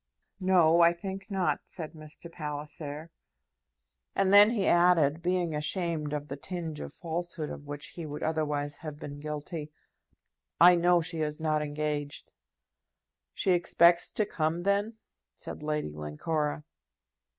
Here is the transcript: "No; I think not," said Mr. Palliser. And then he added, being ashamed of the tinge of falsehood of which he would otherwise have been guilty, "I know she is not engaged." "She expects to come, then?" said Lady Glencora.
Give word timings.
"No; 0.39 0.81
I 0.81 0.93
think 0.93 1.29
not," 1.29 1.59
said 1.65 1.93
Mr. 1.93 2.31
Palliser. 2.31 3.11
And 4.15 4.33
then 4.33 4.49
he 4.49 4.65
added, 4.65 5.21
being 5.21 5.53
ashamed 5.53 6.11
of 6.11 6.27
the 6.27 6.35
tinge 6.35 6.79
of 6.81 6.91
falsehood 6.91 7.51
of 7.51 7.67
which 7.67 7.89
he 7.89 8.07
would 8.07 8.23
otherwise 8.23 8.79
have 8.79 8.97
been 8.97 9.19
guilty, 9.19 9.71
"I 10.59 10.73
know 10.73 11.01
she 11.01 11.21
is 11.21 11.39
not 11.39 11.61
engaged." 11.61 12.33
"She 13.35 13.51
expects 13.51 14.11
to 14.13 14.25
come, 14.25 14.63
then?" 14.63 14.95
said 15.35 15.61
Lady 15.61 15.91
Glencora. 15.91 16.63